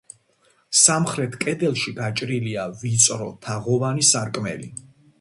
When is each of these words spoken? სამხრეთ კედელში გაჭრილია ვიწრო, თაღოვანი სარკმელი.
სამხრეთ 0.83 1.37
კედელში 1.43 1.95
გაჭრილია 2.01 2.65
ვიწრო, 2.83 3.31
თაღოვანი 3.47 4.11
სარკმელი. 4.13 4.77